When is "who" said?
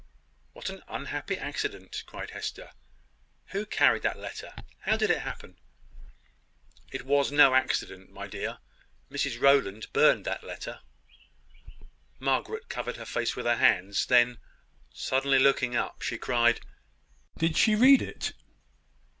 3.49-3.67